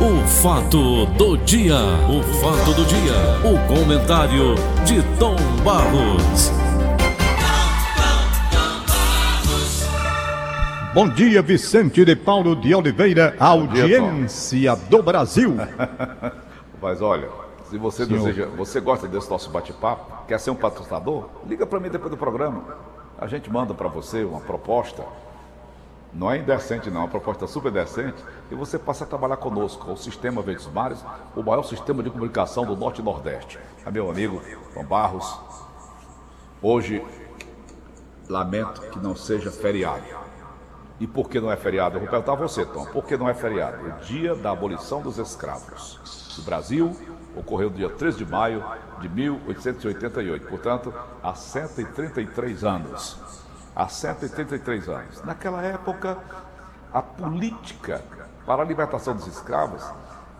[0.00, 1.74] O fato do dia,
[2.08, 6.52] o fato do dia, o comentário de Tom Barros.
[10.94, 15.56] Bom dia, Vicente de Paulo de Oliveira, audiência do Brasil.
[16.80, 17.28] Mas olha,
[17.68, 21.88] se você deseja, você gosta desse nosso bate-papo, quer ser um patrocinador, liga para mim
[21.90, 22.62] depois do programa.
[23.18, 25.02] A gente manda para você uma proposta.
[26.12, 28.22] Não é indecente, não, é uma proposta super decente.
[28.50, 31.04] E você passa a trabalhar conosco, o Sistema Verdes Mares,
[31.36, 33.58] o maior sistema de comunicação do Norte e Nordeste.
[33.84, 34.42] É meu amigo
[34.74, 35.38] Tom Barros.
[36.62, 37.04] Hoje,
[38.28, 40.04] lamento que não seja feriado.
[41.00, 41.96] E por que não é feriado?
[41.96, 42.84] Eu vou perguntar a você, Tom.
[42.86, 43.86] Por que não é feriado?
[43.86, 46.36] O dia da abolição dos escravos.
[46.38, 46.96] O Brasil
[47.36, 48.64] ocorreu no dia 3 de maio
[49.00, 53.16] de 1888, portanto, há 133 anos.
[53.78, 55.22] Há 133 anos.
[55.22, 56.18] Naquela época,
[56.92, 58.02] a política
[58.44, 59.88] para a libertação dos escravos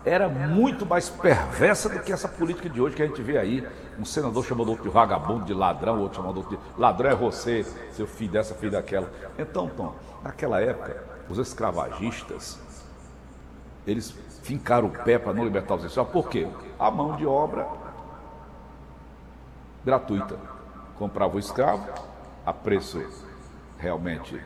[0.04, 3.64] era muito mais perversa do que essa política de hoje que a gente vê aí.
[3.96, 7.64] Um senador chamando outro de vagabundo, de ladrão, outro chamando outro de ladrão é você,
[7.92, 9.08] seu filho dessa, filho daquela.
[9.38, 12.58] Então, Tom, naquela época, os escravagistas,
[13.86, 14.10] eles
[14.42, 16.12] fincaram o pé para não libertar os escravos.
[16.12, 16.48] Por quê?
[16.76, 17.68] A mão de obra
[19.84, 20.36] gratuita.
[20.98, 21.86] Comprava o escravo
[22.44, 23.27] a preço
[23.78, 24.40] realmente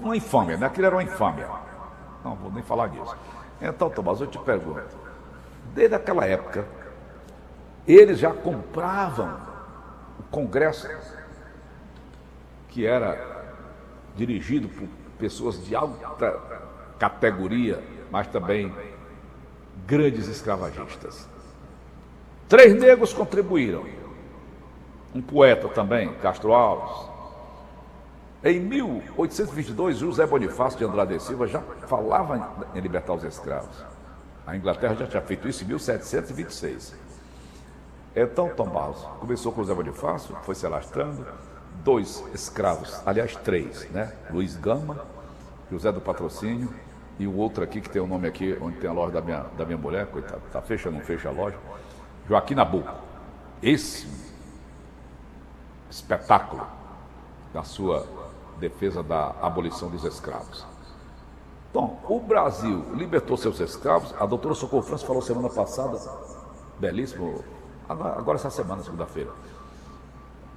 [0.00, 0.66] uma, infâmia, né?
[0.66, 1.48] Aquilo era uma infâmia.
[2.24, 3.16] Não vou nem falar disso.
[3.60, 4.96] Então, Tomás, eu te pergunto,
[5.74, 6.66] desde aquela época,
[7.86, 9.38] eles já compravam
[10.18, 10.88] o Congresso,
[12.68, 13.44] que era
[14.16, 16.40] dirigido por pessoas de alta
[16.98, 18.72] categoria, mas também
[19.86, 21.28] grandes escravagistas.
[22.48, 23.84] Três negros contribuíram.
[25.14, 27.17] Um poeta também, Castro Alves.
[28.42, 33.84] Em 1822, José Bonifácio de Andrade Silva já falava em libertar os escravos.
[34.46, 36.94] A Inglaterra já tinha feito isso em 1726.
[38.14, 41.26] Então, Tom Barros começou com José Bonifácio, foi se alastrando.
[41.82, 44.12] Dois escravos, aliás, três, né?
[44.30, 45.04] Luiz Gama,
[45.70, 46.72] José do Patrocínio
[47.18, 49.20] e o outro aqui que tem o um nome aqui, onde tem a loja da
[49.20, 51.56] minha, da minha mulher, coitado, tá fecha ou não fecha a loja,
[52.28, 52.92] Joaquim Nabuco.
[53.60, 54.08] Esse
[55.90, 56.66] espetáculo
[57.52, 58.06] da sua
[58.58, 60.66] defesa da abolição dos escravos.
[61.72, 65.98] Bom, o Brasil libertou seus escravos, a doutora Socorro França falou semana passada,
[66.78, 67.44] belíssimo,
[67.88, 69.30] agora essa semana, segunda-feira,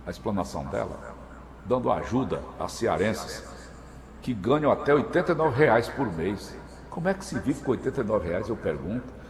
[0.05, 1.15] a explanação dela,
[1.65, 3.43] dando ajuda a cearenses
[4.21, 6.55] que ganham até 89 reais por mês.
[6.89, 9.21] Como é que se vive com 89 reais, eu pergunto?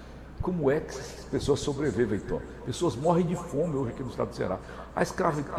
[0.42, 2.42] Como é que as pessoas sobrevivem, então?
[2.66, 4.58] Pessoas morrem de fome hoje aqui no estado do Ceará.
[4.96, 5.04] A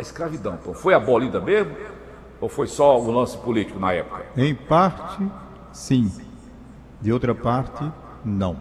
[0.01, 1.75] escravidão, então, foi abolida mesmo?
[2.43, 4.27] Ou foi só um lance político na época?
[4.37, 5.25] Em parte,
[5.73, 6.11] sim.
[7.01, 7.89] De outra parte,
[8.25, 8.57] não.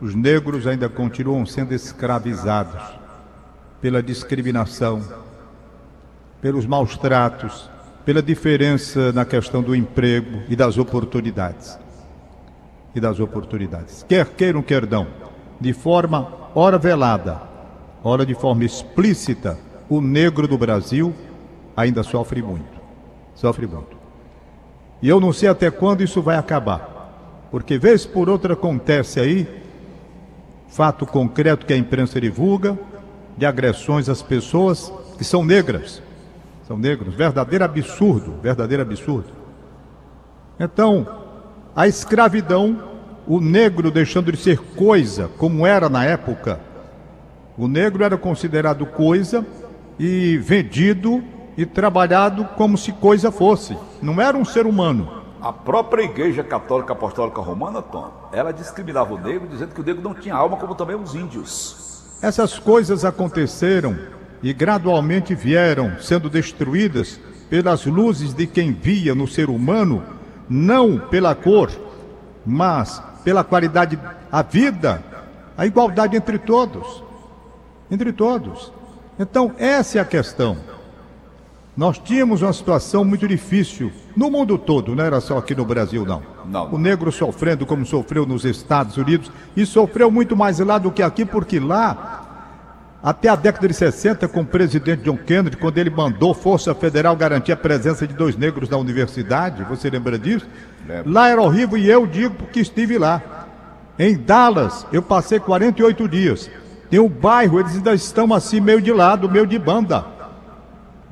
[0.00, 2.82] Os negros ainda continuam sendo escravizados
[3.82, 5.02] pela discriminação,
[6.40, 7.68] pelos maus tratos,
[8.02, 11.78] pela diferença na questão do emprego e das oportunidades.
[12.94, 14.06] E das oportunidades.
[14.08, 15.06] Quer queiram, quer não,
[15.60, 17.42] de forma ora velada,
[18.02, 21.12] ora de forma explícita, o negro do Brasil
[21.76, 22.81] ainda sofre muito.
[23.34, 23.96] Sofre muito.
[25.00, 27.48] E eu não sei até quando isso vai acabar.
[27.50, 29.62] Porque vez por outra acontece aí
[30.68, 32.78] fato concreto que a imprensa divulga
[33.36, 36.02] de agressões às pessoas que são negras
[36.72, 39.28] são negros, verdadeiro absurdo, verdadeiro absurdo.
[40.58, 41.06] Então,
[41.76, 42.82] a escravidão,
[43.26, 46.60] o negro deixando de ser coisa, como era na época,
[47.58, 49.44] o negro era considerado coisa
[49.98, 51.22] e vendido
[51.56, 55.22] e trabalhado como se coisa fosse, não era um ser humano.
[55.40, 60.02] A própria Igreja Católica Apostólica Romana, Tom, ela discriminava o negro, dizendo que o negro
[60.02, 62.18] não tinha alma, como também os índios.
[62.22, 63.98] Essas coisas aconteceram
[64.42, 67.20] e gradualmente vieram sendo destruídas
[67.50, 70.02] pelas luzes de quem via no ser humano,
[70.48, 71.70] não pela cor,
[72.46, 73.98] mas pela qualidade,
[74.30, 75.02] a vida,
[75.56, 77.02] a igualdade entre todos.
[77.90, 78.72] Entre todos.
[79.18, 80.56] Então, essa é a questão.
[81.74, 86.04] Nós tínhamos uma situação muito difícil no mundo todo, não era só aqui no Brasil,
[86.04, 86.22] não.
[86.44, 86.74] não.
[86.74, 91.02] O negro sofrendo como sofreu nos Estados Unidos e sofreu muito mais lá do que
[91.02, 92.22] aqui, porque lá
[93.02, 97.16] até a década de 60, com o presidente John Kennedy, quando ele mandou Força Federal
[97.16, 100.46] garantir a presença de dois negros na universidade, você lembra disso?
[100.86, 101.10] Lembra.
[101.10, 103.48] Lá era horrível e eu digo porque estive lá.
[103.98, 106.50] Em Dallas, eu passei 48 dias.
[106.88, 110.04] Tem um bairro, eles ainda estão assim, meio de lado, meio de banda.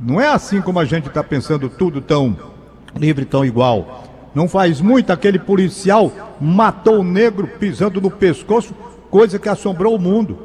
[0.00, 2.37] Não é assim como a gente está pensando tudo tão
[2.97, 4.05] livre, tão igual.
[4.35, 8.75] Não faz muito aquele policial matou o negro pisando no pescoço,
[9.11, 10.38] coisa que assombrou o mundo.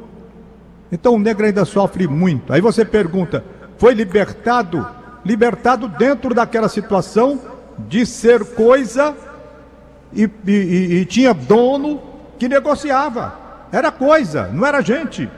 [0.92, 2.52] Então o negro ainda sofre muito.
[2.52, 3.42] Aí você pergunta:
[3.78, 4.86] foi libertado?
[5.24, 7.40] Libertado dentro daquela situação
[7.78, 9.16] de ser coisa
[10.12, 10.52] e, e,
[11.00, 12.00] e, tinha dono
[12.38, 13.34] que negociava.
[13.72, 15.28] Era coisa, não era gente.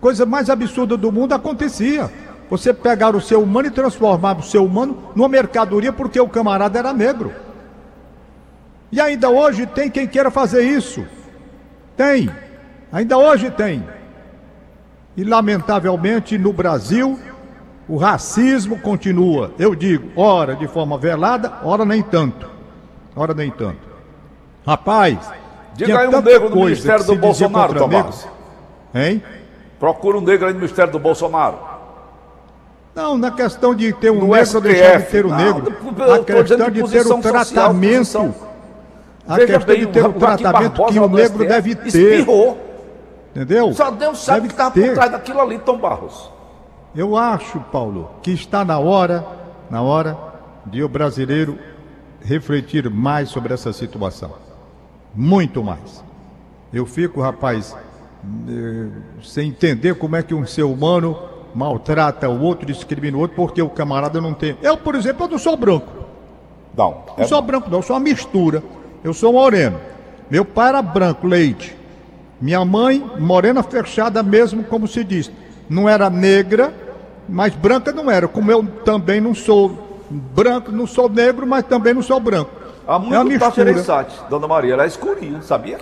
[0.00, 2.10] Coisa mais absurda do mundo acontecia.
[2.52, 6.78] Você pegar o ser humano e transformar o ser humano numa mercadoria porque o camarada
[6.78, 7.32] era negro.
[8.92, 11.02] E ainda hoje tem quem queira fazer isso.
[11.96, 12.28] Tem.
[12.92, 13.82] Ainda hoje tem.
[15.16, 17.18] E lamentavelmente no Brasil
[17.88, 19.52] o racismo continua.
[19.58, 22.50] Eu digo, ora de forma velada, ora nem tanto.
[23.16, 23.80] Ora nem tanto.
[24.66, 25.16] Rapaz,
[25.72, 28.28] diga aí um negro no Ministério do Bolsonaro, Tomás.
[28.94, 29.22] Hein?
[29.80, 31.71] Procura um negro aí no Ministério do Bolsonaro.
[32.94, 35.76] Não, na questão de ter um no negro, STF, deixar de ter o um negro.
[35.96, 38.04] Não, a questão de, de ter o tratamento.
[38.04, 38.34] Social,
[39.26, 41.88] a Veja questão bem, de ter o, o tratamento que o negro STF deve ter.
[41.88, 42.58] Espirrou.
[43.34, 43.72] Entendeu?
[43.72, 46.30] Só Deus sabe o que estava por trás daquilo ali, Tom Barros.
[46.94, 49.24] Eu acho, Paulo, que está na hora,
[49.70, 50.18] na hora
[50.66, 51.58] de o brasileiro
[52.20, 54.32] refletir mais sobre essa situação.
[55.14, 56.04] Muito mais.
[56.72, 57.74] Eu fico, rapaz,
[58.48, 58.88] eh,
[59.22, 61.18] sem entender como é que um ser humano
[61.54, 64.56] maltrata o outro, discrimina o outro, porque o camarada não tem.
[64.62, 65.90] Eu, por exemplo, eu não sou branco.
[66.76, 67.04] Não.
[67.16, 67.26] Não é...
[67.26, 68.62] sou branco, não, eu sou uma mistura.
[69.04, 69.78] Eu sou moreno.
[70.30, 71.76] Meu pai era branco, leite.
[72.40, 75.30] Minha mãe, morena fechada mesmo, como se diz.
[75.68, 76.72] Não era negra,
[77.28, 78.26] mas branca não era.
[78.26, 82.50] Como eu também não sou branco, não sou negro, mas também não sou branco.
[82.86, 84.06] Há muito é uma mistura.
[84.28, 85.78] Dona Maria, ela é escurinha, sabia?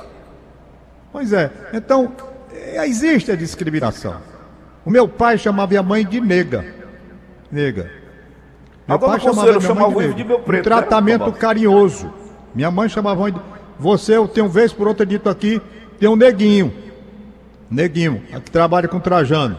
[1.13, 1.51] Pois é.
[1.73, 2.13] Então,
[2.53, 4.17] é, existe a discriminação.
[4.85, 6.65] O meu pai chamava minha mãe de nega.
[7.51, 7.91] Nega.
[8.89, 10.67] Meu pai chamava minha mãe de, de meu preto.
[10.67, 11.33] Um né, tratamento né?
[11.39, 12.13] carinhoso.
[12.55, 13.41] Minha mãe chamava de.
[13.79, 15.61] Você, eu tenho vez por outra dito aqui,
[15.99, 16.73] tem um neguinho.
[17.71, 19.57] Neguinho, que trabalha com Trajano.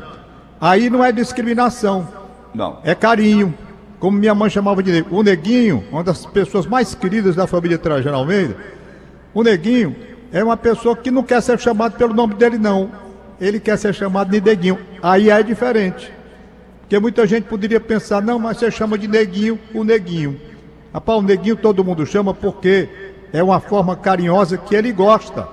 [0.59, 2.07] Aí não é discriminação.
[2.53, 2.79] Não.
[2.83, 3.53] É carinho.
[3.99, 5.15] Como minha mãe chamava de neguinho.
[5.15, 8.55] O neguinho, uma das pessoas mais queridas da família Trajano Almeida,
[9.33, 9.95] o neguinho
[10.31, 12.91] é uma pessoa que não quer ser chamado pelo nome dele, não.
[13.41, 14.77] Ele quer ser chamado de neguinho.
[15.01, 16.13] Aí é diferente.
[16.81, 20.39] Porque muita gente poderia pensar, não, mas você chama de neguinho o neguinho.
[20.93, 22.87] Rapaz, o neguinho todo mundo chama porque
[23.33, 25.47] é uma forma carinhosa que ele gosta.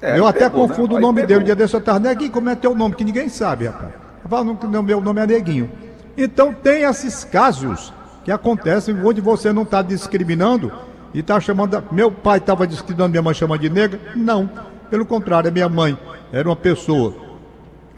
[0.00, 0.98] É, eu até pegou, confundo né?
[0.98, 1.40] o nome dele.
[1.40, 2.94] Um dia desse eu estava, neguinho, como é teu nome?
[2.94, 3.92] Que ninguém sabe, rapaz.
[4.22, 5.70] Rapaz, não, meu nome é neguinho.
[6.16, 7.92] Então tem esses casos
[8.24, 10.70] que acontecem onde você não está discriminando
[11.12, 11.82] e está chamando.
[11.90, 13.98] Meu pai estava discriminando minha mãe chamando de negra?
[14.14, 14.73] Não.
[14.94, 15.98] Pelo contrário, a minha mãe
[16.32, 17.12] era uma pessoa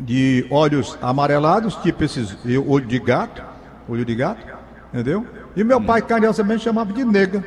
[0.00, 3.42] de olhos amarelados, tipo esses olho de gato,
[3.86, 4.40] olho de gato,
[4.94, 5.26] entendeu?
[5.54, 7.44] E meu pai carinhosamente chamava de nega,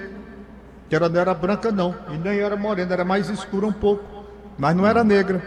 [0.87, 4.03] que ela não era branca não, e nem era morena, era mais escura um pouco,
[4.55, 5.41] mas não era negra.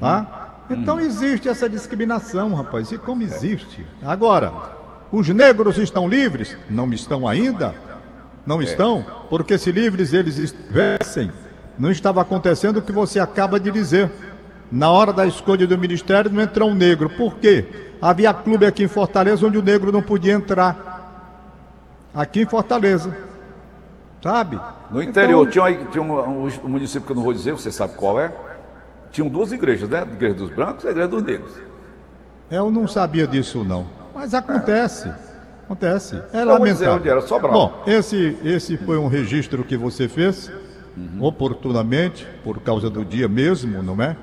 [0.00, 0.64] Tá?
[0.70, 3.86] Então existe essa discriminação, rapaz, e como existe?
[4.02, 4.50] Agora,
[5.12, 6.56] os negros estão livres?
[6.70, 7.74] Não estão ainda?
[8.46, 9.04] Não estão?
[9.28, 11.30] Porque se livres eles estivessem,
[11.78, 14.10] não estava acontecendo o que você acaba de dizer.
[14.70, 17.08] Na hora da escolha do ministério não entrou um negro.
[17.08, 17.66] Por quê?
[18.00, 20.88] Havia clube aqui em Fortaleza onde o negro não podia entrar
[22.14, 23.16] aqui em Fortaleza.
[24.22, 24.60] Sabe?
[24.90, 27.70] No interior, então, tinha, tinha um, um, um, município que eu não vou dizer, você
[27.70, 28.32] sabe qual é?
[29.12, 30.00] Tinham duas igrejas, né?
[30.00, 31.52] A igreja dos brancos e a igreja dos negros.
[32.50, 33.86] Eu não sabia disso, não.
[34.14, 35.10] Mas acontece.
[35.64, 36.20] Acontece.
[36.32, 36.94] É lamentável.
[36.94, 40.50] Onde era, só Bom, esse, esse foi um registro que você fez,
[40.98, 41.24] uhum.
[41.24, 44.16] oportunamente, por causa do dia mesmo, não é?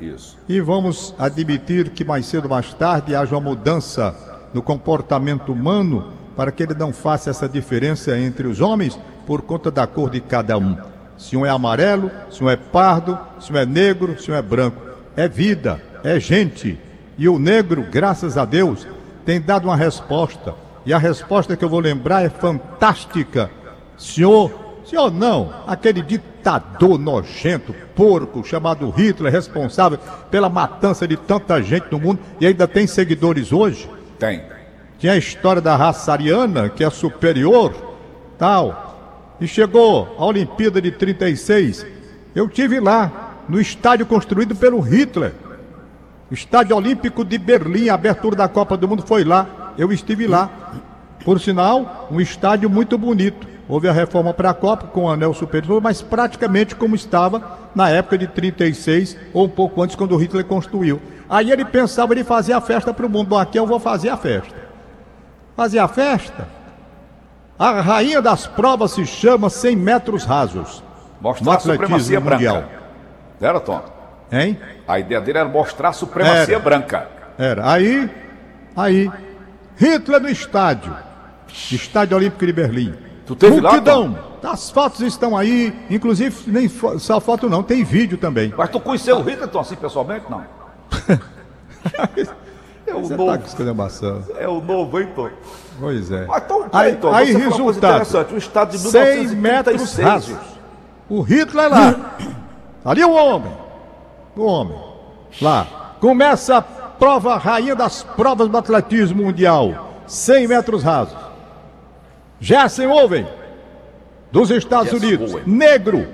[0.00, 0.36] Isso.
[0.48, 4.14] E vamos admitir que mais cedo ou mais tarde haja uma mudança
[4.52, 9.70] no comportamento humano para que ele não faça essa diferença entre os homens por conta
[9.70, 10.76] da cor de cada um.
[11.16, 14.42] Se um é amarelo, se um é pardo, se um é negro, se um é
[14.42, 14.82] branco.
[15.16, 16.78] É vida, é gente.
[17.16, 18.86] E o negro, graças a Deus,
[19.24, 20.54] tem dado uma resposta.
[20.84, 23.50] E a resposta que eu vou lembrar é fantástica.
[23.96, 29.98] Senhor, senhor não, aquele ditador nojento, porco, chamado Hitler, responsável
[30.30, 33.88] pela matança de tanta gente no mundo e ainda tem seguidores hoje?
[34.18, 34.42] Tem.
[34.98, 37.74] Tinha a história da raça ariana, que é superior,
[38.38, 39.36] tal.
[39.40, 41.84] E chegou a Olimpíada de 36.
[42.34, 45.32] Eu tive lá, no estádio construído pelo Hitler.
[46.30, 49.74] O Estádio Olímpico de Berlim, a abertura da Copa do Mundo foi lá.
[49.78, 50.50] Eu estive lá.
[51.24, 53.46] Por sinal, um estádio muito bonito.
[53.68, 57.90] Houve a reforma para a Copa com o anel superior, mas praticamente como estava na
[57.90, 61.00] época de 36 ou um pouco antes, quando o Hitler construiu.
[61.28, 63.28] Aí ele pensava em fazer a festa para o mundo.
[63.28, 64.66] Bom, aqui eu vou fazer a festa
[65.56, 66.46] fazia a festa.
[67.58, 70.84] A rainha das provas se chama 100 metros rasos.
[71.20, 72.56] Mostrar a supremacia mundial.
[72.56, 72.70] branca.
[73.40, 73.82] Era, Tom?
[74.30, 74.60] Hein?
[74.86, 76.58] A ideia dele era mostrar a supremacia era.
[76.58, 77.08] branca.
[77.38, 77.70] Era.
[77.70, 78.10] Aí,
[78.76, 79.10] aí,
[79.76, 80.94] Hitler no estádio.
[81.48, 82.94] Estádio Olímpico de Berlim.
[83.26, 84.12] Tu teve Multidão.
[84.12, 84.48] lá, Tom?
[84.48, 86.68] As fotos estão aí, inclusive nem
[86.98, 88.54] só foto não, tem vídeo também.
[88.56, 90.26] Mas tu conheceu o Hitler, Tom, assim, pessoalmente?
[90.30, 90.44] Não.
[92.86, 93.36] é o Você novo.
[93.36, 95.28] Tá é o novo, hein, Tom?
[95.80, 96.26] Pois é.
[96.26, 98.32] Mas, Tom, aí, Tom, aí resultado.
[98.32, 100.38] O estado de 100 metros rasos.
[101.08, 102.16] O Hitler lá.
[102.84, 103.52] Ali o homem.
[104.36, 104.78] O homem.
[105.42, 105.66] Lá.
[106.00, 110.02] Começa a prova, rainha das provas do atletismo mundial.
[110.06, 111.25] 100 metros rasos.
[112.40, 113.26] Jessen Owen,
[114.30, 115.44] dos Estados Unidos, Owen.
[115.46, 116.06] negro.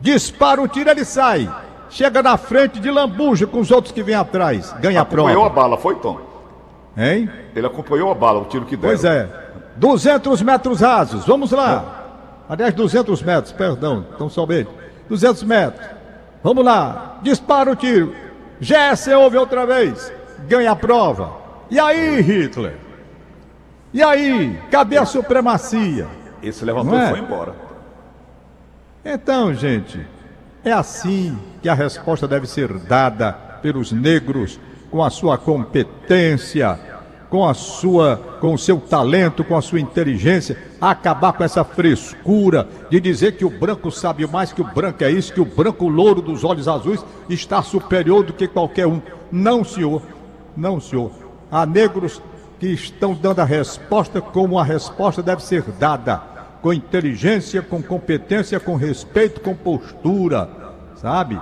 [0.00, 1.48] Dispara o tiro, ele sai.
[1.90, 4.74] Chega na frente de lambuja com os outros que vêm atrás.
[4.80, 5.30] Ganha a prova.
[5.30, 6.20] Acompanhou a bala, foi, Tom?
[6.96, 7.30] Hein?
[7.54, 8.90] Ele acompanhou a bala, o tiro que deu.
[8.90, 9.28] Pois é.
[9.76, 12.04] 200 metros rasos, vamos lá.
[12.48, 14.70] Aliás, 200 metros, perdão, tão somente.
[15.08, 15.86] 200 metros.
[16.42, 17.18] Vamos lá.
[17.22, 18.14] Dispara o tiro.
[18.60, 20.12] Jessen ouve outra vez.
[20.46, 21.32] Ganha a prova.
[21.70, 22.76] E aí, Hitler?
[23.94, 26.08] E aí, cadê a supremacia?
[26.42, 27.06] Esse levantou é?
[27.06, 27.54] e foi embora.
[29.04, 30.04] Então, gente,
[30.64, 33.32] é assim que a resposta deve ser dada
[33.62, 34.58] pelos negros
[34.90, 36.76] com a sua competência,
[37.30, 42.68] com a sua, com o seu talento, com a sua inteligência, acabar com essa frescura
[42.90, 45.86] de dizer que o branco sabe mais que o branco é isso, que o branco
[45.86, 49.00] louro dos olhos azuis está superior do que qualquer um.
[49.30, 50.02] Não, senhor.
[50.56, 51.12] Não, senhor.
[51.48, 52.20] Há negros
[52.64, 56.16] que estão dando a resposta como a resposta deve ser dada,
[56.62, 60.48] com inteligência, com competência, com respeito, com postura,
[60.96, 61.38] sabe?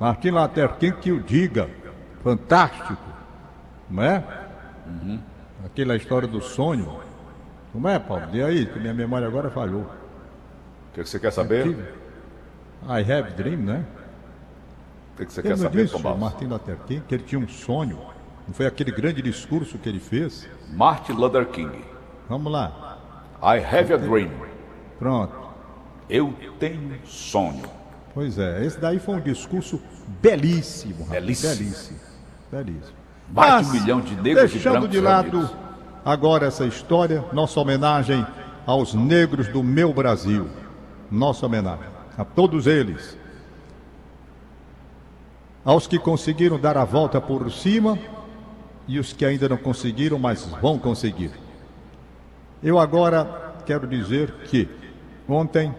[0.00, 1.68] Martin Luther King que o diga,
[2.24, 2.96] fantástico,
[3.90, 4.24] não é?
[4.86, 5.18] Uhum.
[5.66, 7.00] Aquela história do sonho,
[7.70, 8.28] como é, Paulo?
[8.32, 9.82] E aí, que minha memória agora falhou.
[9.82, 11.66] O que, você quer saber?
[12.88, 13.84] I have dream, né?
[15.12, 17.98] O que, você quer saber, disse, Martin Luther King, que ele tinha um sonho
[18.48, 20.48] não foi aquele grande discurso que ele fez?
[20.72, 21.84] Martin Luther King.
[22.30, 22.98] Vamos lá.
[23.42, 24.30] I have a dream.
[24.98, 25.34] Pronto.
[26.08, 27.62] Eu tenho sonho.
[28.14, 29.80] Pois é, esse daí foi um discurso
[30.22, 31.04] belíssimo.
[31.04, 31.54] Belíssimo.
[31.56, 31.98] Belíssimo.
[32.50, 32.96] belíssimo.
[33.30, 35.50] Mais de um milhão de negros deixando de lado
[36.02, 38.26] agora essa história, nossa homenagem
[38.66, 40.48] aos negros do meu Brasil.
[41.10, 41.86] Nossa homenagem
[42.16, 43.18] a todos eles.
[45.62, 47.98] Aos que conseguiram dar a volta por cima
[48.88, 51.30] e os que ainda não conseguiram, mas vão conseguir.
[52.62, 54.66] Eu agora quero dizer que
[55.28, 55.72] ontem,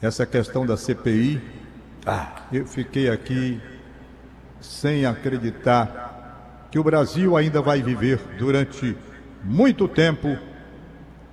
[0.00, 1.42] essa questão da CPI,
[2.06, 3.60] ah, eu fiquei aqui
[4.60, 8.96] sem acreditar que o Brasil ainda vai viver durante
[9.42, 10.38] muito tempo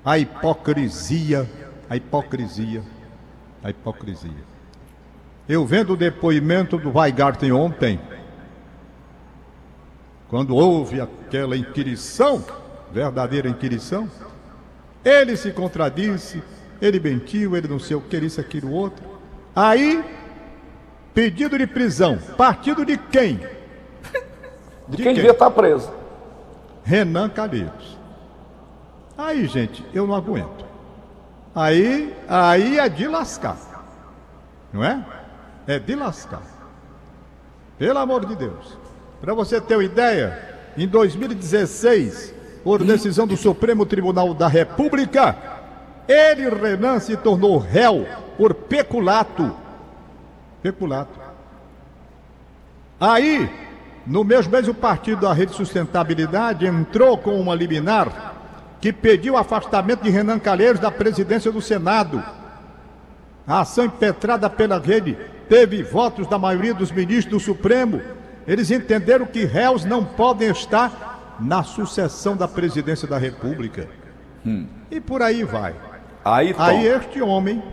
[0.04, 1.48] a hipocrisia,
[1.90, 2.82] a hipocrisia,
[3.64, 4.56] a hipocrisia.
[5.48, 8.00] Eu vendo o depoimento do Weigarten ontem,
[10.36, 12.44] quando houve aquela inquirição,
[12.92, 14.12] verdadeira inquirição,
[15.02, 16.44] ele se contradisse,
[16.82, 19.02] ele mentiu, ele não sei o que, isso, aquilo, outro.
[19.56, 20.04] Aí,
[21.14, 23.38] pedido de prisão, partido de quem?
[23.38, 23.48] De,
[24.90, 25.90] de quem, quem devia estar preso.
[26.84, 27.98] Renan Calheiros.
[29.18, 30.66] Aí, gente, eu não aguento.
[31.56, 33.58] Aí, aí é de lascar.
[34.74, 35.02] Não é?
[35.66, 36.42] É de lascar.
[37.78, 38.78] Pelo amor de Deus.
[39.22, 40.38] Para você ter uma ideia,
[40.78, 45.36] em 2016, por decisão do Supremo Tribunal da República,
[46.08, 48.06] ele, Renan, se tornou réu
[48.38, 49.56] por peculato.
[50.62, 51.20] Peculato.
[53.00, 53.50] Aí,
[54.06, 58.34] no mesmo mês, o partido da Rede Sustentabilidade entrou com uma liminar
[58.82, 62.24] que pediu o afastamento de Renan Calheiros da presidência do Senado.
[63.48, 65.18] A ação impetrada pela rede
[65.48, 68.02] teve votos da maioria dos ministros do Supremo
[68.48, 73.88] eles entenderam que réus não podem estar na sucessão da presidência da República.
[74.46, 74.68] Hum.
[74.90, 75.76] E por aí vai.
[76.24, 77.64] Aí, aí este homem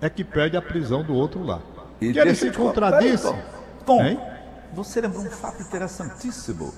[0.00, 1.60] é que pede a prisão do outro lá.
[2.00, 3.24] E que ele se contradisse.
[3.24, 3.38] Tom,
[3.86, 4.20] Tom hein?
[4.72, 6.72] você lembrou um fato interessantíssimo.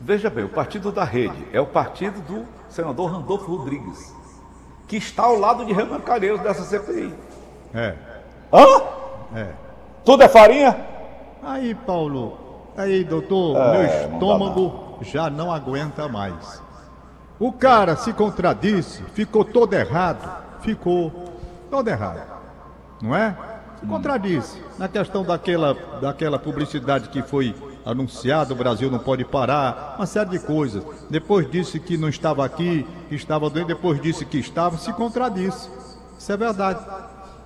[0.00, 4.14] Veja bem, o partido da rede é o partido do senador Randolfo Rodrigues,
[4.86, 7.14] que está ao lado de Renan Calheiros dessa CPI.
[7.72, 7.94] É.
[8.52, 9.38] Hã?
[9.38, 9.48] É.
[10.04, 10.76] Tudo é farinha?
[11.42, 12.45] Aí, Paulo,
[12.76, 16.62] Aí, doutor, é, meu estômago já não aguenta mais.
[17.38, 20.44] O cara se contradisse, ficou todo errado.
[20.60, 21.12] Ficou
[21.70, 22.22] todo errado.
[23.00, 23.36] Não é?
[23.80, 24.62] Se contradisse.
[24.78, 27.54] Na questão daquela, daquela publicidade que foi
[27.84, 30.82] anunciado, o Brasil não pode parar, uma série de coisas.
[31.08, 35.70] Depois disse que não estava aqui, que estava doente, depois disse que estava, se contradisse.
[36.18, 36.84] Isso é verdade.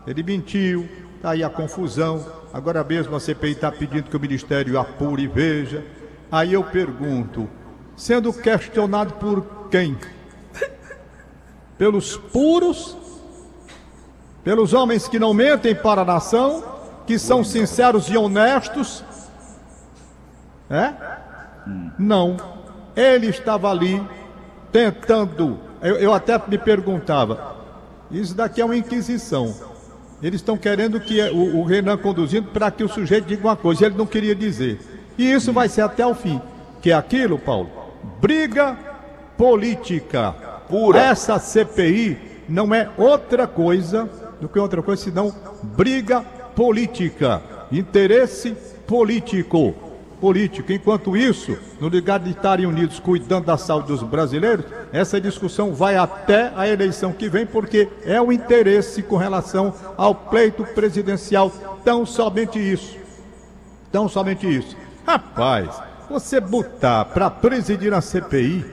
[0.06, 0.88] Ele mentiu,
[1.20, 2.24] está aí a confusão.
[2.50, 5.84] Agora mesmo a CPI está pedindo que o Ministério apure e veja.
[6.32, 7.46] Aí eu pergunto,
[7.94, 9.98] sendo questionado por quem?
[11.76, 12.96] Pelos puros?
[14.42, 16.64] Pelos homens que não mentem para a nação?
[17.06, 19.04] Que são sinceros e honestos?
[20.70, 20.94] É?
[21.98, 22.38] Não.
[22.96, 24.02] Ele estava ali
[24.72, 25.58] tentando.
[25.82, 27.56] Eu, eu até me perguntava:
[28.10, 29.54] isso daqui é uma inquisição.
[30.22, 33.86] Eles estão querendo que o, o Renan conduzindo para que o sujeito diga uma coisa.
[33.86, 34.78] Ele não queria dizer.
[35.16, 36.40] E isso vai ser até o fim.
[36.82, 37.70] Que é aquilo, Paulo?
[38.20, 38.76] Briga
[39.36, 40.32] política.
[40.68, 41.00] Pura.
[41.00, 44.08] Essa CPI não é outra coisa
[44.40, 46.22] do que outra coisa senão briga
[46.54, 47.42] política.
[47.72, 49.89] Interesse político
[50.20, 50.70] político.
[50.72, 55.96] Enquanto isso, no lugar de estarem unidos cuidando da saúde dos brasileiros, essa discussão vai
[55.96, 61.50] até a eleição que vem, porque é o interesse com relação ao pleito presidencial.
[61.84, 62.98] Tão somente isso.
[63.90, 64.76] Tão somente isso.
[65.06, 68.64] Rapaz, você botar para presidir a CPI,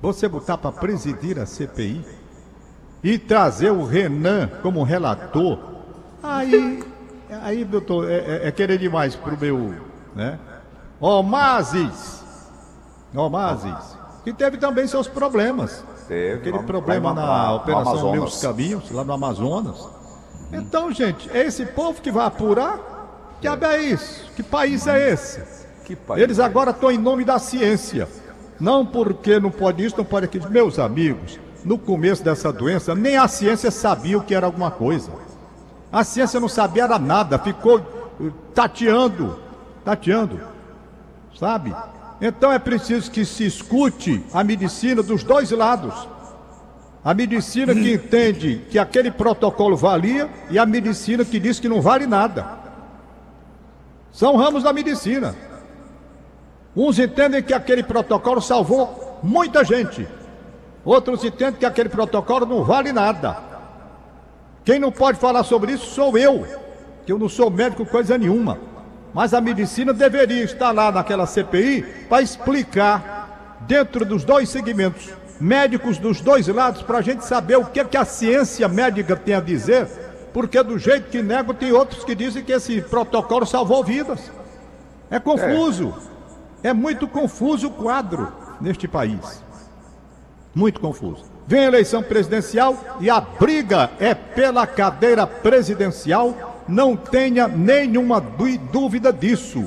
[0.00, 2.04] você botar para presidir a CPI
[3.02, 5.58] e trazer o Renan como relator,
[6.22, 6.82] aí,
[7.42, 9.87] aí doutor, é, é, é querer demais pro meu
[10.18, 10.36] né?
[11.00, 12.24] Omazes,
[13.14, 15.84] Omazes, que teve também seus problemas.
[16.08, 16.40] Teve.
[16.40, 19.78] Aquele problema na, Operação Meus Caminhos, lá no Amazonas.
[19.78, 20.54] Hum.
[20.54, 22.80] Então, gente, é esse povo que vai apurar?
[23.40, 23.52] Que é.
[23.52, 24.28] é isso?
[24.34, 25.40] Que país é esse?
[26.06, 28.08] País Eles é agora estão em nome da ciência.
[28.58, 30.50] Não porque não pode isso, não pode aquilo.
[30.50, 35.12] Meus amigos, no começo dessa doença, nem a ciência sabia o que era alguma coisa.
[35.92, 37.80] A ciência não sabia nada, ficou
[38.52, 39.47] tateando
[39.88, 40.38] tateando,
[41.38, 41.74] sabe?
[42.20, 45.94] Então é preciso que se escute a medicina dos dois lados.
[47.02, 51.80] A medicina que entende que aquele protocolo valia e a medicina que diz que não
[51.80, 52.58] vale nada.
[54.12, 55.34] São ramos da medicina.
[56.76, 60.06] Uns entendem que aquele protocolo salvou muita gente.
[60.84, 63.38] Outros entendem que aquele protocolo não vale nada.
[64.66, 66.46] Quem não pode falar sobre isso sou eu,
[67.06, 68.58] que eu não sou médico coisa nenhuma.
[69.12, 75.98] Mas a medicina deveria estar lá naquela CPI para explicar, dentro dos dois segmentos, médicos
[75.98, 79.40] dos dois lados, para a gente saber o que, que a ciência médica tem a
[79.40, 79.86] dizer,
[80.32, 84.30] porque do jeito que nego, tem outros que dizem que esse protocolo salvou vidas.
[85.10, 85.94] É confuso.
[86.62, 89.42] É, é muito confuso o quadro neste país.
[90.54, 91.24] Muito confuso.
[91.46, 99.12] Vem a eleição presidencial e a briga é pela cadeira presidencial não tenha nenhuma dúvida
[99.12, 99.64] disso.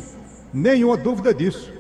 [0.54, 1.72] Nenhuma dúvida disso.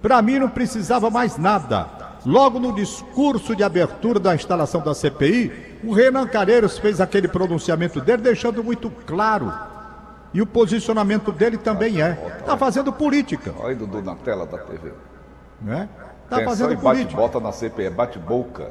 [0.00, 1.88] Para mim não precisava mais nada.
[2.24, 8.00] Logo no discurso de abertura da instalação da CPI, o Renan Calheiros fez aquele pronunciamento
[8.00, 9.52] dele, deixando muito claro.
[10.32, 12.36] E o posicionamento dele também é.
[12.38, 13.52] Está fazendo política.
[13.58, 14.92] Olha, Dudu, na tela da TV.
[15.60, 15.88] Né?
[16.24, 17.16] Está fazendo política.
[17.20, 18.70] bate-bota na CPI, é bate-boca.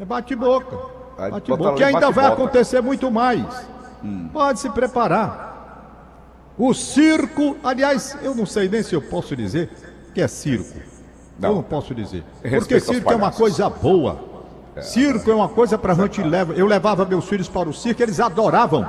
[0.00, 0.78] É bate-boca.
[1.18, 1.74] Bate-boca.
[1.74, 3.44] Que ainda vai acontecer muito mais.
[4.04, 4.28] Hum.
[4.32, 5.54] Pode se preparar.
[6.58, 9.70] O circo, aliás, eu não sei nem se eu posso dizer
[10.12, 10.78] que é circo.
[11.38, 11.48] Não.
[11.48, 12.22] Eu não posso dizer.
[12.42, 14.18] Porque circo é uma coisa boa.
[14.76, 16.56] É, circo é uma coisa para a gente levar.
[16.56, 18.86] Eu levava meus filhos para o circo, eles adoravam.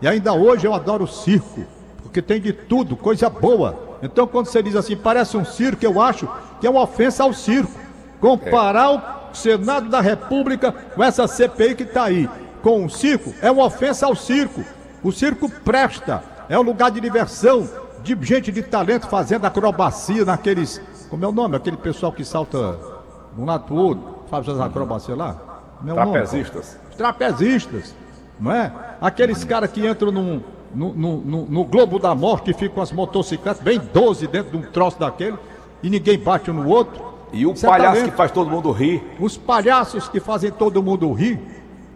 [0.00, 1.64] E ainda hoje eu adoro o circo,
[2.02, 3.98] porque tem de tudo, coisa boa.
[4.02, 6.28] Então quando você diz assim, parece um circo, eu acho
[6.60, 7.72] que é uma ofensa ao circo.
[8.20, 12.28] Comparar o Senado da República com essa CPI que está aí
[12.62, 14.64] com o circo é uma ofensa ao circo.
[15.02, 17.68] O circo presta, é um lugar de diversão,
[18.02, 20.80] de gente de talento fazendo acrobacia naqueles.
[21.10, 21.56] Como é o nome?
[21.56, 22.78] Aquele pessoal que salta
[23.34, 25.36] de um lado para o outro, faz as acrobacias lá?
[25.86, 26.74] É Trapezistas.
[26.74, 27.94] Nome, Trapezistas,
[28.38, 28.72] não é?
[29.00, 30.42] Aqueles caras que entram num,
[30.74, 34.56] no, no, no, no, Globo da Morte e ficam as motocicletas, bem 12 dentro de
[34.56, 35.36] um troço daquele,
[35.82, 37.12] e ninguém bate um no outro.
[37.32, 38.10] E o palhaço talento.
[38.10, 39.02] que faz todo mundo rir.
[39.18, 41.40] Os palhaços que fazem todo mundo rir.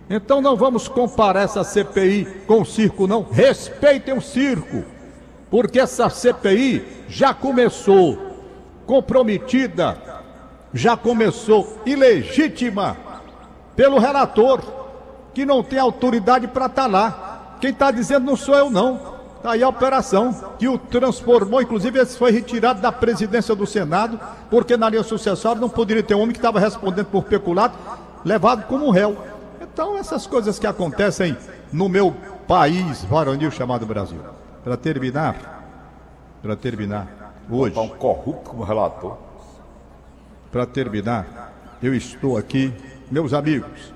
[0.08, 3.22] Então não vamos comparar essa CPI com o circo, não.
[3.22, 4.84] Respeitem o circo,
[5.50, 8.16] porque essa CPI já começou
[8.86, 9.98] comprometida,
[10.72, 12.96] já começou ilegítima
[13.74, 14.60] pelo relator,
[15.34, 17.56] que não tem autoridade para estar tá lá.
[17.60, 19.16] Quem está dizendo não sou eu, não.
[19.36, 24.18] Está aí a operação que o transformou, inclusive esse foi retirado da presidência do Senado,
[24.50, 27.76] porque na linha sucessória não poderia ter um homem que estava respondendo por peculato,
[28.24, 29.16] levado como réu.
[29.60, 31.36] Então, essas coisas que acontecem
[31.72, 32.14] no meu
[32.46, 34.20] país varonil chamado Brasil.
[34.62, 35.56] Para terminar,
[36.42, 37.78] para terminar, hoje.
[37.78, 39.16] um corrupto como relator.
[40.50, 42.72] Para terminar, eu estou aqui,
[43.10, 43.92] meus amigos,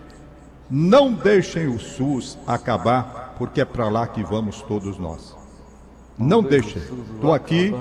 [0.71, 5.37] não deixem o SUS acabar, porque é para lá que vamos todos nós.
[6.17, 6.83] Não deixem.
[7.15, 7.75] Estou aqui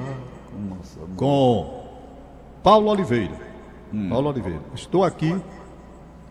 [1.16, 1.84] com
[2.64, 3.36] Paulo Oliveira.
[4.10, 4.62] Paulo Oliveira.
[4.74, 5.36] Estou aqui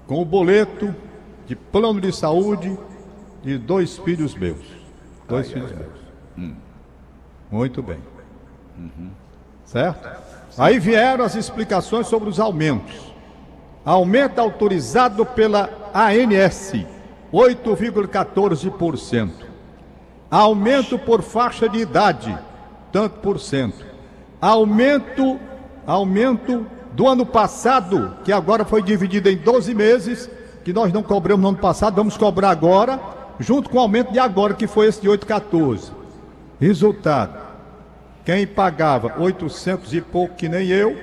[0.06, 0.94] com o boleto
[1.48, 2.78] de plano de saúde
[3.42, 4.64] de dois filhos meus.
[5.26, 6.54] Dois filhos meus.
[7.50, 7.98] Muito bem.
[9.64, 10.08] Certo?
[10.58, 13.14] Aí vieram as explicações sobre os aumentos.
[13.82, 16.84] Aumento autorizado pela ANS,
[17.32, 19.30] 8,14%.
[20.30, 22.38] Aumento por faixa de idade,
[22.92, 23.87] tanto por cento.
[24.38, 25.40] Aumento,
[25.87, 30.28] aumento do ano passado, que agora foi dividido em 12 meses,
[30.64, 33.01] que nós não cobramos no ano passado, vamos cobrar agora,
[33.38, 35.90] junto com o aumento de agora, que foi esse de 8,14.
[36.61, 37.38] Resultado,
[38.25, 40.97] quem pagava 800 e pouco, que nem eu,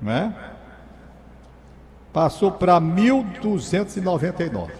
[0.00, 0.34] né?
[2.12, 4.70] Passou para 1.299.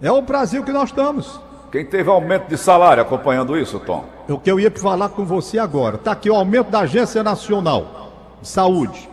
[0.00, 1.40] É o Brasil que nós estamos.
[1.72, 4.04] Quem teve aumento de salário acompanhando isso, Tom?
[4.28, 5.96] É o que eu ia falar com você agora.
[5.96, 9.08] Está aqui o aumento da Agência Nacional de Saúde: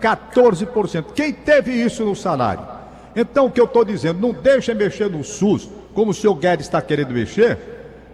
[0.00, 1.12] 8,14%.
[1.14, 2.66] Quem teve isso no salário?
[3.14, 6.66] Então, o que eu estou dizendo, não deixa mexer no SUS, como o senhor Guedes
[6.66, 7.58] está querendo mexer,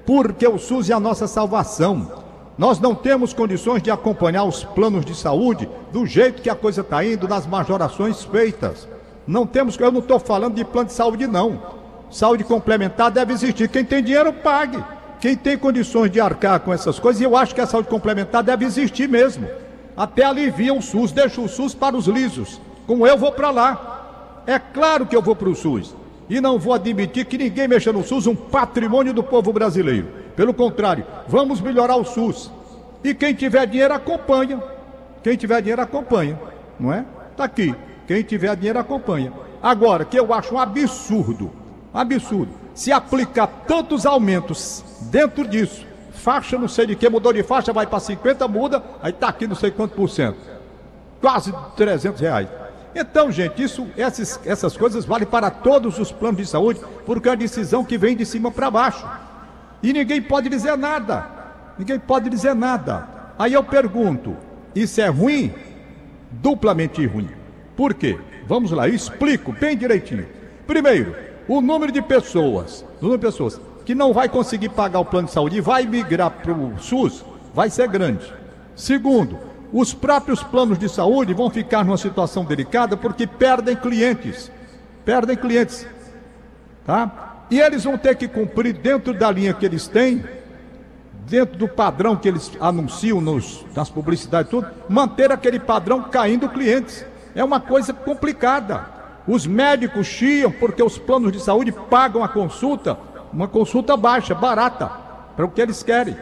[0.07, 2.25] porque o SUS é a nossa salvação.
[2.57, 6.83] Nós não temos condições de acompanhar os planos de saúde do jeito que a coisa
[6.83, 8.88] está indo, nas majorações feitas.
[9.27, 11.61] Não temos, eu não estou falando de plano de saúde, não.
[12.11, 13.68] Saúde complementar deve existir.
[13.68, 14.83] Quem tem dinheiro, pague.
[15.20, 18.64] Quem tem condições de arcar com essas coisas, eu acho que a saúde complementar deve
[18.64, 19.49] existir mesmo.
[19.97, 22.61] Até alivia o SUS, deixa o SUS para os lisos.
[22.87, 24.43] Como eu vou para lá.
[24.47, 25.95] É claro que eu vou para o SUS.
[26.29, 30.09] E não vou admitir que ninguém mexa no SUS, um patrimônio do povo brasileiro.
[30.35, 32.51] Pelo contrário, vamos melhorar o SUS.
[33.03, 34.63] E quem tiver dinheiro acompanha.
[35.23, 36.39] Quem tiver dinheiro acompanha,
[36.79, 37.05] não é?
[37.37, 37.75] Tá aqui.
[38.07, 39.33] Quem tiver dinheiro acompanha.
[39.63, 41.51] Agora, que eu acho um absurdo,
[41.93, 45.87] absurdo, se aplicar tantos aumentos dentro disso,
[46.25, 49.47] faixa não sei de que, mudou de faixa, vai para 50, muda, aí tá aqui
[49.47, 50.39] não sei quanto por cento.
[51.21, 52.49] Quase 300 reais.
[52.95, 57.33] Então, gente, isso, essas, essas coisas valem para todos os planos de saúde, porque é
[57.33, 59.07] uma decisão que vem de cima para baixo.
[59.83, 61.27] E ninguém pode dizer nada.
[61.79, 63.07] Ninguém pode dizer nada.
[63.39, 64.35] Aí eu pergunto:
[64.75, 65.53] isso é ruim?
[66.31, 67.29] Duplamente ruim.
[67.77, 68.19] Por quê?
[68.47, 70.27] Vamos lá, eu explico bem direitinho.
[70.67, 71.15] Primeiro,
[71.47, 75.29] o número de pessoas, o número de pessoas que não vai conseguir pagar o plano
[75.29, 78.33] de saúde e vai migrar para o SUS vai ser grande.
[78.75, 79.38] Segundo,
[79.73, 84.51] os próprios planos de saúde vão ficar numa situação delicada porque perdem clientes.
[85.05, 85.87] Perdem clientes.
[86.85, 87.35] Tá?
[87.51, 90.25] E eles vão ter que cumprir dentro da linha que eles têm,
[91.29, 97.05] dentro do padrão que eles anunciam nos, nas publicidades tudo, manter aquele padrão caindo clientes.
[97.35, 98.87] É uma coisa complicada.
[99.27, 102.99] Os médicos chiam porque os planos de saúde pagam a consulta,
[103.35, 104.88] uma consulta baixa, barata,
[105.35, 106.16] para o que eles querem.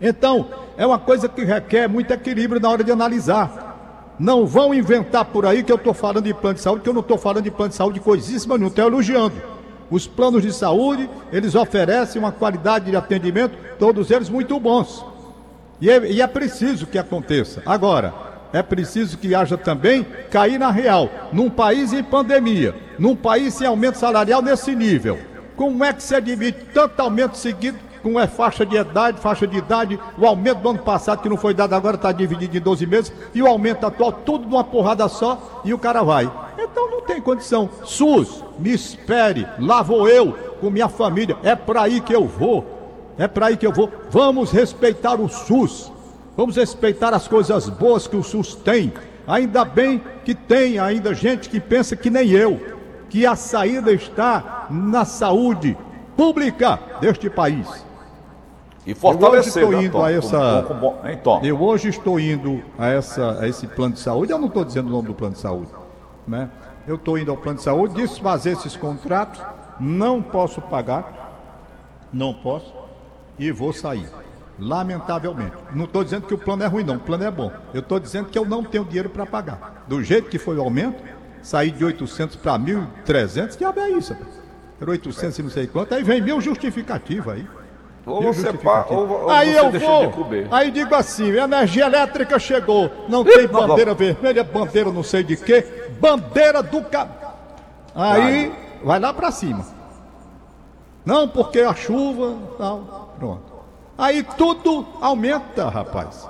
[0.00, 0.46] Então,
[0.76, 4.14] é uma coisa que requer muito equilíbrio na hora de analisar.
[4.18, 6.94] Não vão inventar por aí que eu estou falando de plano de saúde, que eu
[6.94, 9.34] não estou falando de plano de saúde coisíssima, não estou elogiando.
[9.90, 15.04] Os planos de saúde, eles oferecem uma qualidade de atendimento, todos eles muito bons.
[15.80, 17.62] E é, e é preciso que aconteça.
[17.64, 18.12] Agora,
[18.52, 21.08] é preciso que haja também cair na real.
[21.32, 25.18] Num país em pandemia, num país sem aumento salarial nesse nível,
[25.62, 29.56] como é que se admite tanto aumento seguido com é faixa de idade, faixa de
[29.56, 32.84] idade, o aumento do ano passado que não foi dado agora está dividido em 12
[32.84, 36.28] meses, e o aumento atual, tudo numa porrada só, e o cara vai.
[36.58, 37.70] Então não tem condição.
[37.84, 42.66] SUS, me espere, lá vou eu com minha família, é para aí que eu vou.
[43.16, 43.88] É para aí que eu vou.
[44.10, 45.92] Vamos respeitar o SUS.
[46.36, 48.92] Vamos respeitar as coisas boas que o SUS tem.
[49.28, 52.81] Ainda bem que tem ainda gente que pensa que nem eu,
[53.12, 55.76] que a saída está na saúde
[56.16, 57.84] pública deste país.
[58.86, 60.62] E fortalecer, eu hoje estou indo Tom, a essa.
[61.22, 61.40] com-?
[61.44, 64.32] Eu hoje estou indo a, essa, a esse plano de saúde.
[64.32, 65.70] Eu não estou dizendo o nome do plano de saúde,
[66.26, 66.48] né?
[66.88, 69.42] Eu estou indo ao plano de saúde, desfazer esses contratos,
[69.78, 71.38] não posso pagar,
[72.10, 72.72] não posso
[73.38, 74.08] e vou sair.
[74.58, 75.52] Lamentavelmente.
[75.74, 76.96] Não estou dizendo que o plano é ruim, não.
[76.96, 77.52] O plano é bom.
[77.74, 79.84] Eu estou dizendo que eu não tenho dinheiro para pagar.
[79.86, 81.02] Do jeito que foi o aumento,
[81.42, 84.42] sair de 800 para 1.300, que é isso, rapaz.
[84.80, 85.94] Era 800 e não sei quanto.
[85.94, 87.46] Aí vem mil justificativa aí.
[88.04, 89.00] Ou Mil você, justificativa.
[89.00, 93.94] ou, ou aí você eu vou, aí digo assim, energia elétrica chegou, não tem bandeira
[93.94, 95.64] vermelha, bandeira não sei de quê,
[96.00, 97.06] bandeira do ca...
[97.94, 98.52] Aí
[98.82, 99.64] vai lá pra cima.
[101.04, 103.52] Não, porque a chuva, tal, pronto.
[103.96, 106.28] Aí tudo aumenta, rapaz.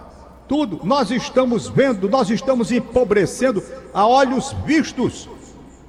[0.53, 0.81] Tudo.
[0.85, 5.27] Nós estamos vendo, nós estamos empobrecendo a olhos vistos.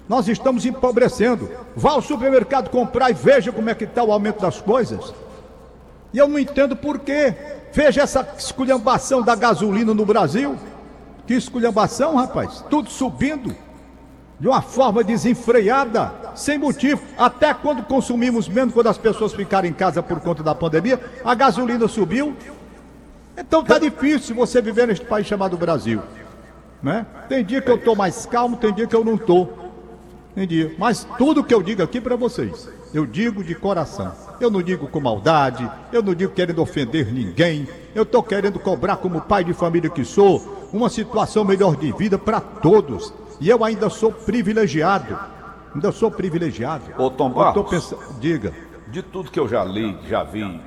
[0.07, 1.49] Nós estamos empobrecendo.
[1.75, 5.13] Vá ao supermercado comprar e veja como é que está o aumento das coisas.
[6.13, 7.35] E eu não entendo por quê.
[7.73, 10.55] Veja essa esculhambação da gasolina no Brasil.
[11.27, 12.63] Que esculhambação, rapaz.
[12.69, 13.53] Tudo subindo
[14.39, 17.01] de uma forma desenfreada, sem motivo.
[17.17, 21.35] Até quando consumimos menos, quando as pessoas ficaram em casa por conta da pandemia, a
[21.35, 22.33] gasolina subiu.
[23.37, 26.01] Então tá difícil você viver neste país chamado Brasil.
[26.81, 27.05] Né?
[27.29, 29.47] Tem dia que eu tô mais calmo, tem dia que eu não tô.
[30.35, 30.73] Tem dia.
[30.77, 34.11] Mas tudo que eu digo aqui para vocês, eu digo de coração.
[34.39, 37.67] Eu não digo com maldade, eu não digo querendo ofender ninguém.
[37.95, 42.17] Eu tô querendo cobrar como pai de família que sou, uma situação melhor de vida
[42.17, 43.13] para todos.
[43.39, 45.17] E eu ainda sou privilegiado.
[45.73, 46.83] Ainda sou privilegiado.
[46.97, 48.01] Ô Tom Barros, pensando...
[48.19, 48.53] Diga.
[48.87, 50.59] De tudo que eu já li, já vi,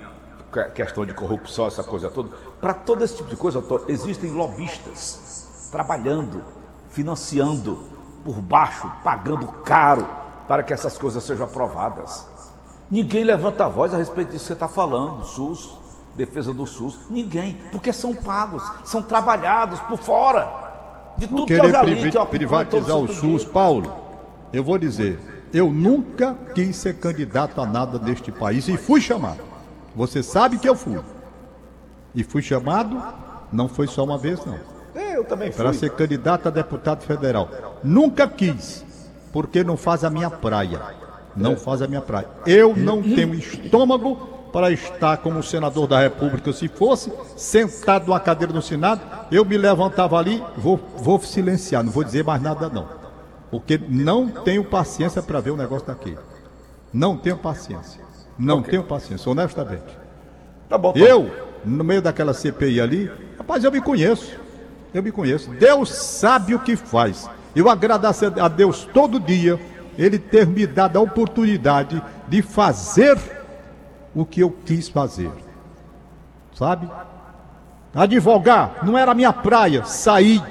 [0.74, 2.30] questão de corrupção, essa coisa toda,
[2.66, 6.42] para todo esse tipo de coisa, existem lobistas trabalhando,
[6.90, 7.78] financiando
[8.24, 10.04] por baixo, pagando caro
[10.48, 12.26] para que essas coisas sejam aprovadas.
[12.90, 15.78] Ninguém levanta a voz a respeito disso que você está falando, SUS,
[16.16, 16.98] defesa do SUS.
[17.08, 21.14] Ninguém, porque são pagos, são trabalhados por fora.
[21.16, 23.94] De tudo querer que eu li, que privatizar o SUS, Paulo,
[24.52, 25.20] eu vou dizer,
[25.54, 29.38] eu nunca quis ser candidato a nada neste país e fui chamado.
[29.94, 30.98] Você sabe que eu fui.
[32.16, 33.00] E fui chamado,
[33.52, 34.58] não foi só uma vez, não.
[34.94, 35.62] É, eu também fui.
[35.62, 37.50] Para ser candidato a deputado federal.
[37.84, 38.82] Nunca quis,
[39.30, 40.80] porque não faz a minha praia.
[41.36, 41.56] Não é.
[41.56, 42.26] faz a minha praia.
[42.46, 44.16] Eu não tenho estômago
[44.50, 46.50] para estar como senador da República.
[46.54, 51.92] Se fosse sentado numa cadeira no Senado, eu me levantava ali, vou, vou silenciar, não
[51.92, 52.88] vou dizer mais nada não.
[53.50, 56.16] Porque não tenho paciência para ver o negócio daqui.
[56.90, 58.00] Não tenho paciência.
[58.38, 58.70] Não okay.
[58.70, 59.98] tenho paciência, honestamente.
[60.68, 60.98] Tá bom, tá.
[60.98, 61.30] Eu,
[61.66, 64.38] no meio daquela CPI ali, rapaz, eu me conheço.
[64.94, 65.50] Eu me conheço.
[65.50, 67.28] Deus sabe o que faz.
[67.54, 69.58] Eu agradeço a Deus todo dia,
[69.98, 73.18] Ele ter me dado a oportunidade de fazer
[74.14, 75.30] o que eu quis fazer.
[76.54, 76.88] Sabe?
[77.94, 80.42] Advogar não era minha praia, saí.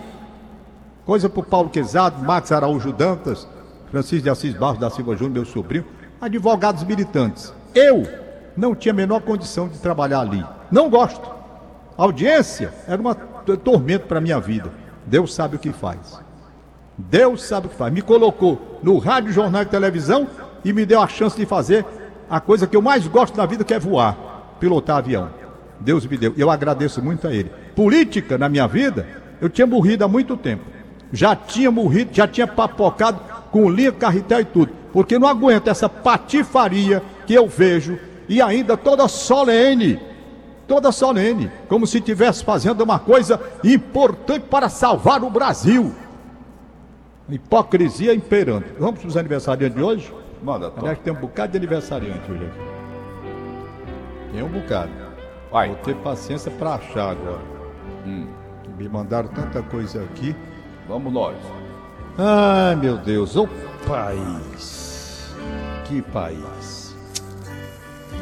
[1.05, 3.47] Coisa para o Paulo Quezado, Max Araújo Dantas,
[3.91, 5.85] Francisco de Assis Barros da Silva Júnior, meu sobrinho,
[6.19, 7.53] advogados militantes.
[7.73, 8.03] Eu
[8.57, 10.43] não tinha a menor condição de trabalhar ali.
[10.71, 11.29] Não gosto.
[11.97, 13.13] A audiência era um
[13.57, 14.71] tormento para a minha vida.
[15.05, 16.19] Deus sabe o que faz.
[16.97, 17.93] Deus sabe o que faz.
[17.93, 20.27] Me colocou no rádio, jornal e televisão
[20.63, 21.85] e me deu a chance de fazer
[22.29, 25.29] a coisa que eu mais gosto na vida que é voar, pilotar avião.
[25.79, 26.33] Deus me deu.
[26.37, 27.51] Eu agradeço muito a ele.
[27.75, 29.07] Política na minha vida,
[29.39, 30.63] eu tinha morrido há muito tempo.
[31.11, 33.19] Já tinha morrido, já tinha papocado
[33.51, 34.71] com linha, carretel e tudo.
[34.91, 39.99] Porque não aguento essa patifaria que eu vejo e ainda toda solene.
[40.67, 45.93] Toda solene, como se estivesse fazendo uma coisa importante para salvar o Brasil.
[47.29, 48.73] Hipocrisia imperante.
[48.79, 50.13] Vamos para os aniversariantes de hoje?
[50.43, 50.81] Manda, Tom.
[50.81, 54.31] Aliás, tem um bocado de aniversariante hoje aqui.
[54.31, 54.91] Tem um bocado.
[55.51, 55.67] Vai.
[55.69, 57.41] Vou ter paciência para achar agora.
[58.05, 58.27] Hum.
[58.77, 60.35] Me mandaram tanta coisa aqui.
[60.87, 61.35] Vamos nós.
[62.17, 63.47] Ai, meu Deus, o
[63.87, 65.33] país.
[65.85, 66.95] Que país.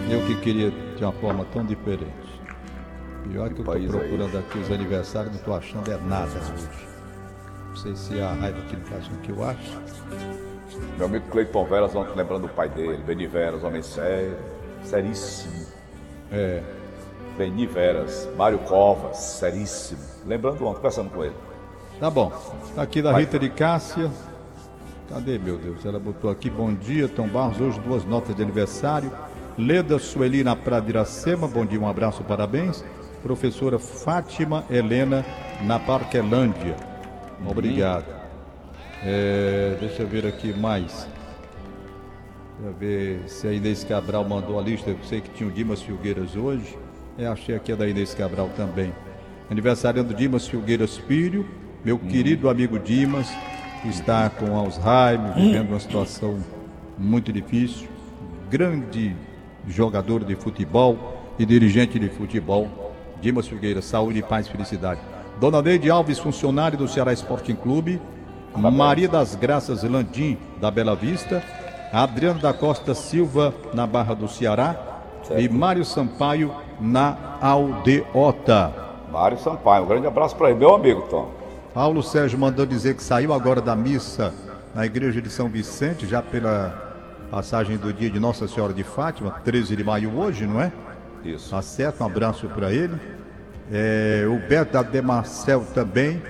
[0.09, 2.22] Eu que queria de uma forma tão diferente.
[3.29, 4.43] Pior que, que eu estou procurando aí.
[4.43, 6.67] aqui os aniversários, não estou achando é nada hoje.
[7.69, 9.79] Não sei se é a raiva que não faz o que eu acho.
[10.97, 14.37] Meu amigo Cleiton Veras, ontem lembrando do pai dele, Beni Veras, homem sério,
[14.83, 15.65] seríssimo.
[16.31, 16.61] É.
[17.37, 20.01] Beni Veras, Mário Covas, seríssimo.
[20.25, 21.35] Lembrando ontem, conversando com ele.
[21.99, 22.31] Tá bom.
[22.75, 23.17] Tá aqui da.
[23.17, 24.11] Rita de Cássia.
[25.09, 25.85] Cadê, meu Deus?
[25.85, 29.11] Ela botou aqui, bom dia, Tom Barros, hoje duas notas de aniversário.
[29.57, 32.83] Leda Sueli na Praia de Iracema, bom dia, um abraço, parabéns.
[33.23, 35.25] Professora Fátima Helena
[35.63, 36.75] na Parquelândia.
[37.39, 37.51] Uhum.
[37.51, 38.05] Obrigado.
[39.01, 41.07] É, deixa eu ver aqui mais.
[42.61, 44.89] Para ver se a Inês Cabral mandou a lista.
[44.89, 46.77] Eu sei que tinha o Dimas Filgueiras hoje.
[47.17, 48.93] É, achei aqui a da Inês Cabral também.
[49.49, 51.45] Aniversariando Dimas Filgueiras Filho,
[51.83, 52.07] meu hum.
[52.07, 53.29] querido amigo Dimas,
[53.81, 56.39] que está com Alzheimer, vivendo uma situação
[56.97, 57.87] muito difícil.
[58.49, 59.15] Grande
[59.67, 62.82] jogador de futebol e dirigente de futebol.
[63.23, 64.99] Dimas Filgueiras, saúde, paz e felicidade.
[65.39, 68.01] Dona Neide Alves, funcionário do Ceará Sporting Clube.
[68.53, 71.41] Maria das Graças Landim, da Bela Vista,
[71.91, 74.75] Adriano da Costa Silva, na Barra do Ceará,
[75.23, 75.41] certo.
[75.41, 78.71] e Mário Sampaio, na Aldeota.
[79.09, 81.31] Mário Sampaio, um grande abraço para ele, meu amigo Tom.
[81.73, 84.33] Paulo Sérgio mandou dizer que saiu agora da missa
[84.75, 86.93] na igreja de São Vicente, já pela
[87.31, 90.71] passagem do dia de Nossa Senhora de Fátima, 13 de maio hoje, não é?
[91.23, 91.49] Isso.
[91.49, 92.01] Tá certo?
[92.01, 92.95] Um abraço para ele.
[93.71, 96.21] É, o Beto da Demarcel também.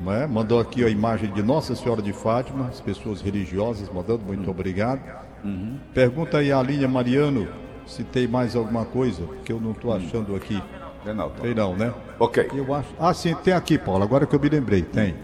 [0.00, 0.26] Né?
[0.26, 4.50] Mandou aqui a imagem de Nossa Senhora de Fátima, as pessoas religiosas mandando, muito uhum.
[4.50, 5.00] obrigado.
[5.42, 5.78] Uhum.
[5.92, 7.48] Pergunta aí a Linha Mariano
[7.86, 9.96] se tem mais alguma coisa, que eu não estou hum.
[9.96, 10.60] achando aqui.
[11.04, 11.92] Tem não, tem não, né?
[12.18, 12.48] Ok.
[12.54, 12.88] Eu acho...
[12.98, 15.14] Ah, sim, tem aqui, Paulo, agora que eu me lembrei, tem.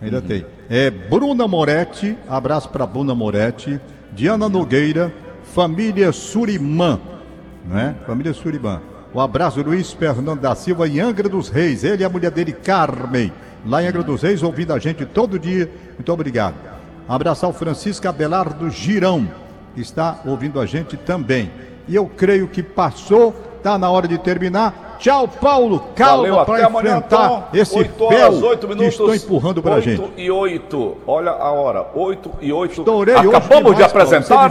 [0.00, 0.22] Ainda uhum.
[0.22, 0.46] tem.
[0.70, 3.80] É Bruna Moretti, abraço para Bruna Moretti,
[4.12, 7.00] Diana Nogueira, família Surimã,
[7.64, 7.94] né?
[8.06, 8.80] Família Surimã.
[9.12, 12.52] O abraço Luiz Fernando da Silva em Angra dos Reis, ele e a mulher dele,
[12.52, 13.32] Carmen,
[13.64, 15.70] lá em Angra dos Reis, ouvindo a gente todo dia.
[15.94, 16.56] Muito obrigado.
[17.08, 19.28] Abraço ao Francisco Abelardo Girão,
[19.76, 21.50] está ouvindo a gente também.
[21.86, 24.96] E eu creio que passou, está na hora de terminar.
[24.98, 25.80] Tchau, Paulo.
[25.94, 30.00] Calma para enfrentar amanhã, esse 8 horas, 8 minutos, que estão empurrando para a gente.
[30.00, 30.96] 8 e 8.
[31.06, 31.86] Olha a hora.
[31.94, 32.80] 8 e 8.
[32.80, 34.50] Estourei Acabamos de apresentar.